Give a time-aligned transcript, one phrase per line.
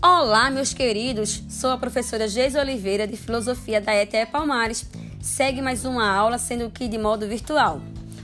[0.00, 1.42] Olá, meus queridos!
[1.48, 4.86] Sou a professora Geise Oliveira, de Filosofia da ETE Palmares.
[5.20, 7.80] Segue mais uma aula, sendo que de modo virtual.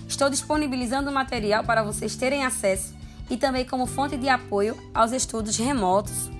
[0.06, 2.94] Estou disponibilizando material para vocês terem acesso
[3.28, 6.30] e também como fonte de apoio aos estudos remotos.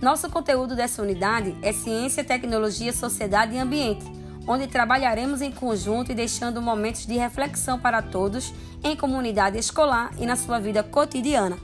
[0.00, 4.06] Nosso conteúdo dessa unidade é Ciência, Tecnologia, Sociedade e Ambiente,
[4.46, 10.24] onde trabalharemos em conjunto e deixando momentos de reflexão para todos em comunidade escolar e
[10.24, 11.58] na sua vida cotidiana.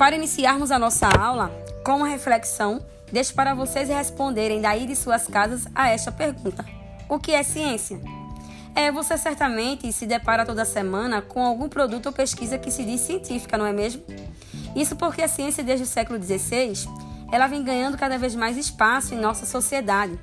[0.00, 1.52] Para iniciarmos a nossa aula
[1.84, 2.82] com uma reflexão,
[3.12, 6.64] deixo para vocês responderem daí de suas casas a esta pergunta:
[7.06, 8.00] O que é ciência?
[8.74, 13.02] É, você certamente se depara toda semana com algum produto ou pesquisa que se diz
[13.02, 14.02] científica, não é mesmo?
[14.74, 16.88] Isso porque a ciência desde o século XVI
[17.30, 20.18] ela vem ganhando cada vez mais espaço em nossa sociedade.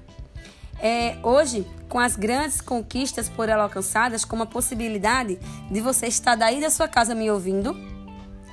[0.82, 5.38] É, hoje, com as grandes conquistas por ela alcançadas, como a possibilidade
[5.70, 7.78] de você estar daí da sua casa me ouvindo,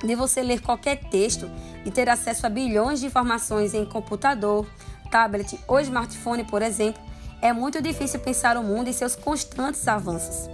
[0.05, 1.49] de você ler qualquer texto
[1.85, 4.65] e ter acesso a bilhões de informações em computador,
[5.09, 7.01] tablet ou smartphone, por exemplo,
[7.41, 10.49] é muito difícil pensar o mundo e seus constantes avanços.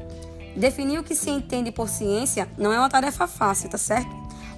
[0.56, 4.10] Definir o que se entende por ciência não é uma tarefa fácil, tá certo?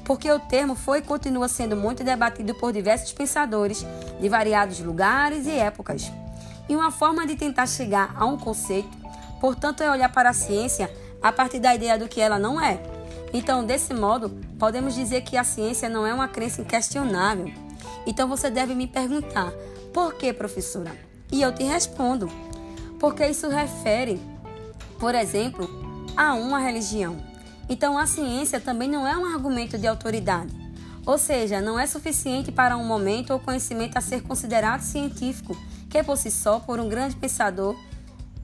[0.04, 3.86] Porque o termo foi e continua sendo muito debatido por diversos pensadores
[4.20, 6.12] de variados lugares e épocas.
[6.68, 8.90] E uma forma de tentar chegar a um conceito,
[9.40, 12.82] portanto, é olhar para a ciência a partir da ideia do que ela não é
[13.34, 17.52] então, desse modo, podemos dizer que a ciência não é uma crença inquestionável.
[18.06, 19.52] Então você deve me perguntar:
[19.94, 20.96] por que, professora?
[21.32, 22.30] E eu te respondo:
[23.00, 24.22] porque isso refere,
[25.00, 25.68] por exemplo,
[26.16, 27.18] a uma religião.
[27.68, 30.54] Então a ciência também não é um argumento de autoridade.
[31.06, 35.58] Ou seja, não é suficiente para um momento ou conhecimento a ser considerado científico,
[35.90, 37.76] que por si só, por um grande pensador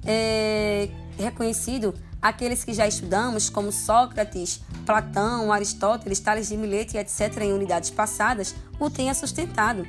[0.05, 7.41] é, reconhecido, aqueles que já estudamos, como Sócrates, Platão, Aristóteles, Tales de Mileto e etc.,
[7.41, 9.85] em unidades passadas, o tenha sustentado.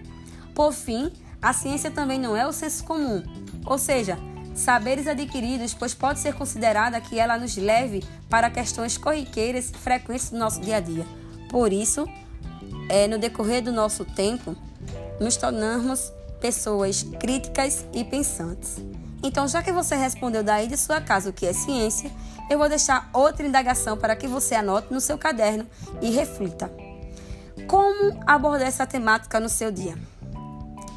[0.55, 3.23] Por fim, a ciência também não é o senso comum,
[3.65, 4.19] ou seja,
[4.55, 10.37] saberes adquiridos, pois pode ser considerada que ela nos leve para questões corriqueiras frequentes do
[10.37, 11.07] nosso dia a dia.
[11.49, 12.05] Por isso,
[12.91, 14.55] é, no decorrer do nosso tempo,
[15.19, 16.13] nos tornamos
[16.43, 18.77] pessoas críticas e pensantes.
[19.23, 22.11] Então, já que você respondeu daí de sua casa o que é ciência,
[22.49, 25.67] eu vou deixar outra indagação para que você anote no seu caderno
[26.01, 26.71] e reflita.
[27.67, 29.97] Como abordar essa temática no seu dia?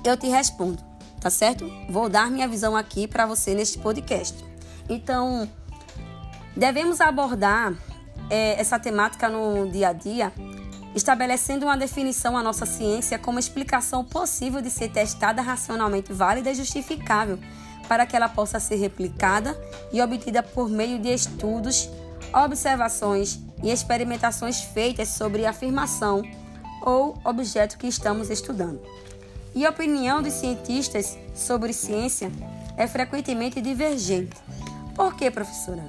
[0.05, 0.81] Eu te respondo,
[1.19, 1.69] tá certo?
[1.89, 4.43] Vou dar minha visão aqui para você neste podcast.
[4.87, 5.47] Então,
[6.55, 7.73] devemos abordar
[8.29, 10.31] é, essa temática no dia a dia,
[10.95, 16.55] estabelecendo uma definição à nossa ciência como explicação possível de ser testada racionalmente válida e
[16.55, 17.37] justificável
[17.87, 19.59] para que ela possa ser replicada
[19.91, 21.89] e obtida por meio de estudos,
[22.33, 26.23] observações e experimentações feitas sobre a afirmação
[26.81, 28.81] ou objeto que estamos estudando.
[29.55, 32.31] E a opinião dos cientistas sobre ciência
[32.75, 34.35] é frequentemente divergente.
[34.95, 35.83] Por quê, professora?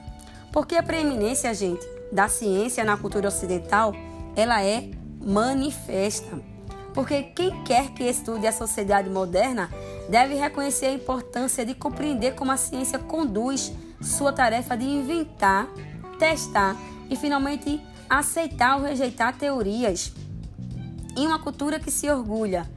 [0.53, 3.93] Porque a preeminência, gente, da ciência na cultura ocidental,
[4.37, 4.91] ela é
[5.21, 6.54] manifesta.
[6.95, 9.69] Porque quem quer que estude a sociedade moderna
[10.09, 15.67] deve reconhecer a importância de compreender como a ciência conduz sua tarefa de inventar,
[16.21, 16.77] testar
[17.11, 20.13] e finalmente aceitar ou rejeitar teorias.
[21.17, 22.71] Em uma cultura que se orgulha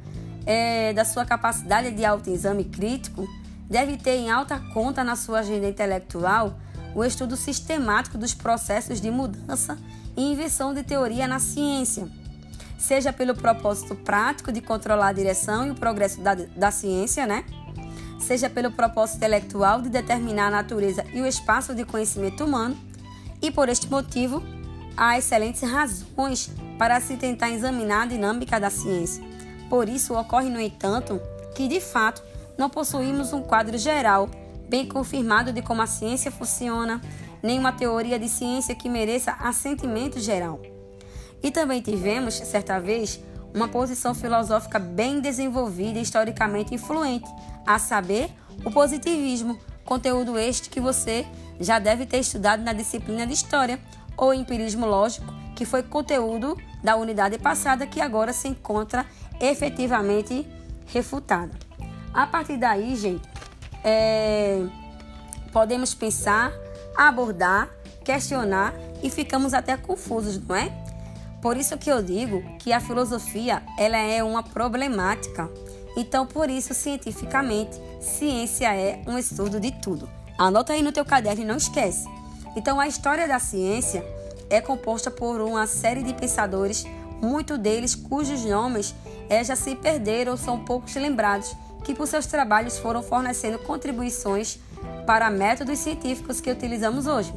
[0.48, 3.28] é, da sua capacidade de autoexame crítico,
[3.70, 6.58] deve ter em alta conta na sua agenda intelectual
[6.96, 9.78] o estudo sistemático dos processos de mudança
[10.16, 12.10] e invenção de teoria na ciência
[12.78, 17.44] seja pelo propósito prático de controlar a direção e o progresso da, da ciência, né?
[18.20, 22.78] seja pelo propósito intelectual de determinar a natureza e o espaço de conhecimento humano,
[23.42, 24.44] e por este motivo,
[24.96, 29.24] há excelentes razões para se tentar examinar a dinâmica da ciência.
[29.70, 31.22] Por isso, ocorre, no entanto,
[31.56, 32.24] que de fato
[32.58, 34.30] não possuímos um quadro geral
[34.68, 37.00] bem confirmado de como a ciência funciona,
[37.42, 40.60] nem uma teoria de ciência que mereça assentimento geral.
[41.42, 43.20] E também tivemos, certa vez,
[43.54, 47.30] uma posição filosófica bem desenvolvida e historicamente influente,
[47.66, 48.30] a saber,
[48.64, 51.26] o positivismo, conteúdo este que você
[51.60, 53.80] já deve ter estudado na disciplina de História,
[54.16, 55.26] ou empirismo lógico,
[55.56, 59.06] que foi conteúdo da unidade passada que agora se encontra
[59.40, 60.48] efetivamente
[60.88, 61.52] refutada.
[62.14, 63.28] A partir daí, gente,
[63.84, 64.64] é,
[65.52, 66.52] podemos pensar,
[66.96, 67.70] abordar,
[68.04, 68.74] questionar
[69.04, 70.87] e ficamos até confusos, não é?
[71.42, 75.50] Por isso que eu digo que a filosofia ela é uma problemática.
[75.96, 80.10] Então, por isso, cientificamente, ciência é um estudo de tudo.
[80.38, 82.08] Anota aí no teu caderno e não esquece.
[82.56, 84.04] Então, a história da ciência
[84.50, 86.86] é composta por uma série de pensadores,
[87.22, 88.96] muitos deles cujos nomes
[89.30, 94.60] é, já se perderam ou são poucos lembrados que por seus trabalhos foram fornecendo contribuições
[95.06, 97.34] para métodos científicos que utilizamos hoje.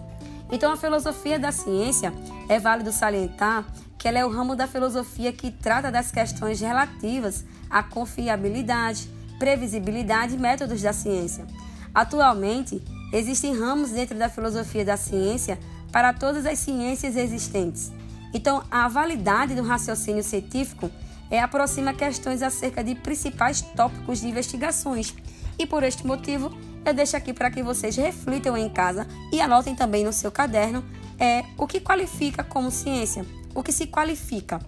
[0.52, 2.12] Então, a filosofia da ciência
[2.48, 3.64] é válido salientar
[3.96, 10.34] que ela é o ramo da filosofia que trata das questões relativas à confiabilidade, previsibilidade
[10.34, 11.46] e métodos da ciência.
[11.94, 12.82] Atualmente,
[13.12, 15.58] existem ramos dentro da filosofia da ciência
[15.92, 17.92] para todas as ciências existentes.
[18.32, 20.90] Então, a validade do raciocínio científico
[21.30, 25.14] é aproxima questões acerca de principais tópicos de investigações.
[25.58, 26.50] E por este motivo,
[26.84, 30.84] eu deixo aqui para que vocês reflitam em casa e anotem também no seu caderno
[31.18, 34.58] é o que qualifica como ciência, o que se qualifica.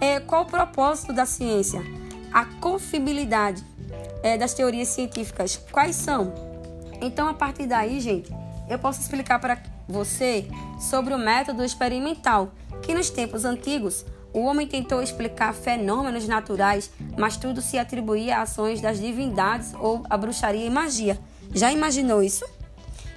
[0.00, 1.82] É, qual o propósito da ciência?
[2.32, 3.64] A confiabilidade
[4.22, 5.56] é, das teorias científicas.
[5.70, 6.32] Quais são?
[7.00, 8.30] Então, a partir daí, gente,
[8.68, 10.46] eu posso explicar para você
[10.78, 12.52] sobre o método experimental,
[12.82, 18.42] que nos tempos antigos o homem tentou explicar fenômenos naturais, mas tudo se atribuía a
[18.42, 21.18] ações das divindades ou a bruxaria e magia.
[21.54, 22.44] Já imaginou isso?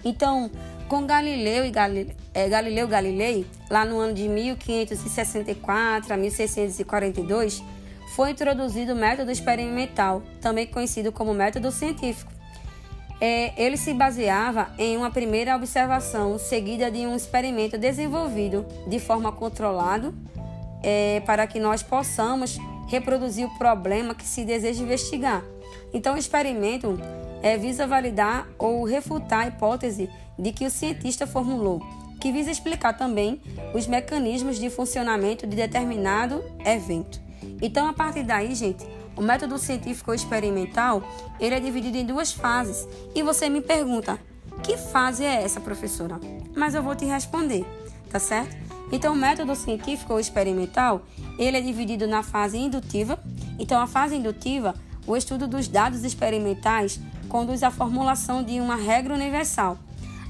[0.04, 0.50] Então,
[0.88, 7.64] com Galileu e Galileu, é, Galileu Galilei, lá no ano de 1564 a 1642,
[8.16, 12.32] foi introduzido o método experimental, também conhecido como método científico.
[13.22, 19.32] É, ele se baseava em uma primeira observação seguida de um experimento desenvolvido de forma
[19.32, 20.14] controlada
[20.84, 22.58] é, para que nós possamos
[22.88, 25.44] reproduzir o problema que se deseja investigar.
[25.94, 27.00] Então, o experimento
[27.44, 30.10] é, visa validar ou refutar a hipótese
[30.40, 31.86] de que o cientista formulou,
[32.20, 33.42] que visa explicar também
[33.74, 37.22] os mecanismos de funcionamento de determinado evento.
[37.62, 41.04] Então, a partir daí, gente, o método científico experimental
[41.40, 42.88] ele é dividido em duas fases.
[43.14, 44.18] E você me pergunta,
[44.64, 46.20] que fase é essa, professora?
[46.56, 47.66] Mas eu vou te responder,
[48.10, 48.56] tá certo?
[48.92, 51.02] Então, o método científico ou experimental,
[51.38, 53.20] ele é dividido na fase indutiva.
[53.60, 54.76] Então, a fase indutiva,
[55.06, 57.00] o estudo dos dados experimentais
[57.30, 59.78] conduz à formulação de uma regra universal.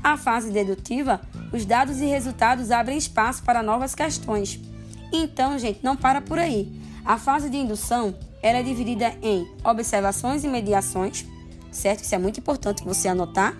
[0.04, 4.60] A fase dedutiva, os dados e resultados abrem espaço para novas questões.
[5.12, 6.72] Então, gente, não para por aí.
[7.06, 11.25] A fase de indução, ela é dividida em observações e mediações,
[11.72, 12.04] certo?
[12.04, 13.56] Isso é muito importante você anotar.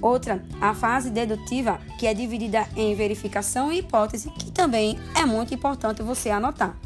[0.00, 5.54] Outra, a fase dedutiva, que é dividida em verificação e hipótese, que também é muito
[5.54, 6.76] importante você anotar.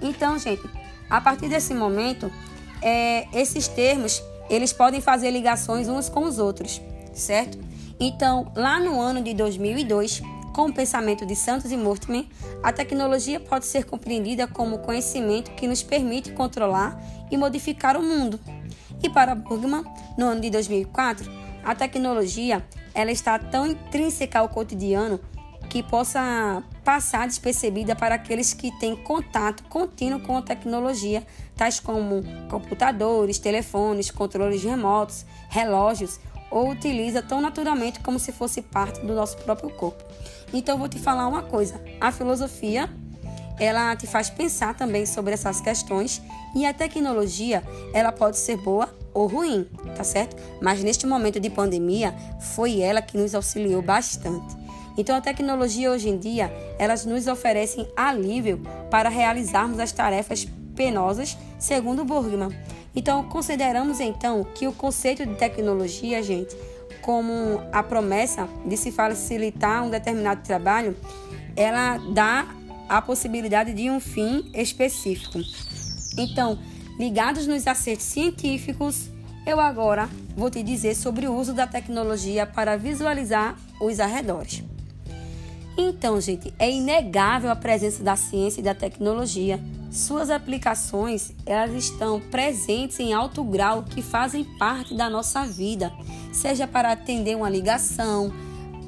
[0.00, 0.62] Então, gente,
[1.08, 2.30] a partir desse momento,
[2.82, 6.80] é, esses termos eles podem fazer ligações uns com os outros,
[7.14, 7.58] certo?
[7.98, 12.26] Então, lá no ano de 2002, com o pensamento de Santos e Mortimer,
[12.62, 17.00] a tecnologia pode ser compreendida como conhecimento que nos permite controlar
[17.30, 18.38] e modificar o mundo.
[19.02, 19.84] E para Burgman,
[20.18, 21.30] no ano de 2004,
[21.64, 22.62] a tecnologia
[22.94, 25.18] ela está tão intrínseca ao cotidiano
[25.70, 31.26] que possa passar despercebida para aqueles que têm contato contínuo com a tecnologia,
[31.62, 36.18] tais como computadores, telefones, controles remotos, relógios,
[36.50, 40.02] ou utiliza tão naturalmente como se fosse parte do nosso próprio corpo.
[40.52, 42.90] Então vou te falar uma coisa, a filosofia
[43.60, 46.20] ela te faz pensar também sobre essas questões
[46.52, 47.62] e a tecnologia
[47.94, 49.64] ela pode ser boa ou ruim,
[49.94, 50.34] tá certo?
[50.60, 54.56] Mas neste momento de pandemia, foi ela que nos auxiliou bastante.
[54.98, 61.36] Então a tecnologia hoje em dia, elas nos oferecem alívio para realizarmos as tarefas penosas,
[61.58, 62.50] segundo Burgman.
[62.94, 66.54] Então consideramos então que o conceito de tecnologia, gente,
[67.00, 70.96] como a promessa de se facilitar um determinado trabalho,
[71.56, 72.46] ela dá
[72.88, 75.38] a possibilidade de um fim específico.
[76.18, 76.58] Então,
[76.98, 79.08] ligados nos acertos científicos,
[79.46, 84.62] eu agora vou te dizer sobre o uso da tecnologia para visualizar os arredores.
[85.76, 89.58] Então, gente, é inegável a presença da ciência e da tecnologia.
[89.92, 95.92] Suas aplicações, elas estão presentes em alto grau que fazem parte da nossa vida,
[96.32, 98.32] seja para atender uma ligação,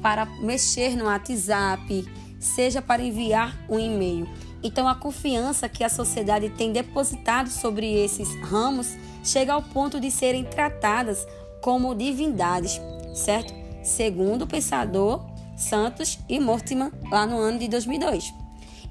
[0.01, 2.09] para mexer no WhatsApp,
[2.39, 4.27] seja para enviar um e-mail.
[4.63, 10.09] Então, a confiança que a sociedade tem depositado sobre esses ramos chega ao ponto de
[10.09, 11.23] serem tratadas
[11.61, 12.81] como divindades,
[13.13, 13.53] certo?
[13.83, 15.23] Segundo o pensador
[15.55, 18.33] Santos e Mortimer, lá no ano de 2002.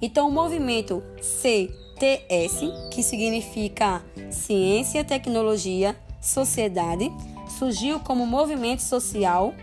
[0.01, 1.03] Então, o movimento
[1.95, 7.13] CTS, que significa Ciência, Tecnologia, Sociedade,
[7.59, 9.55] surgiu como movimento social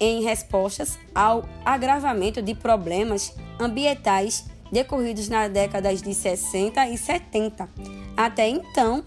[0.00, 7.68] em respostas ao agravamento de problemas ambientais decorridos nas décadas de 60 e 70.
[8.16, 9.02] Até então,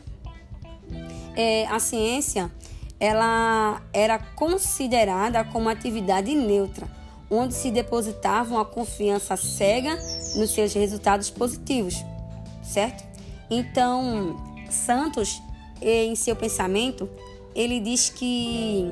[1.36, 2.52] é, a ciência
[3.00, 6.88] ela era considerada como atividade neutra,
[7.30, 9.98] onde se depositava uma confiança cega
[10.36, 11.96] nos seus resultados positivos,
[12.62, 13.04] certo?
[13.50, 14.38] Então,
[14.70, 15.42] Santos,
[15.82, 17.10] em seu pensamento,
[17.56, 18.92] ele diz que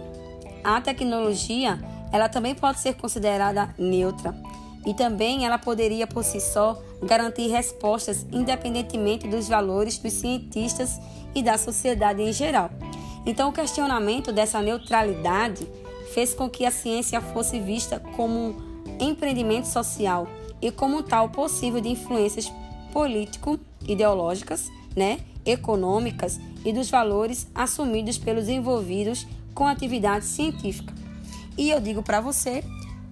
[0.63, 1.79] a tecnologia
[2.11, 4.35] ela também pode ser considerada neutra
[4.85, 10.99] e também ela poderia por si só garantir respostas independentemente dos valores dos cientistas
[11.35, 12.69] e da sociedade em geral.
[13.25, 15.67] Então, o questionamento dessa neutralidade
[16.13, 18.55] fez com que a ciência fosse vista como um
[18.99, 20.27] empreendimento social
[20.61, 22.51] e como tal possível de influências
[22.91, 30.93] político-ideológicas, né, econômicas e dos valores assumidos pelos envolvidos com atividade científica.
[31.57, 32.63] E eu digo para você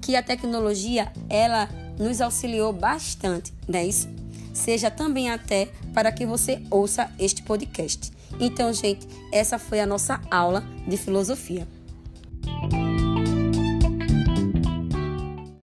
[0.02, 1.70] que a tecnologia ela
[2.00, 4.08] nos auxiliou bastante, não é isso?
[4.54, 8.12] Seja também até para que você ouça este podcast.
[8.40, 11.68] Então, gente, essa foi a nossa aula de filosofia.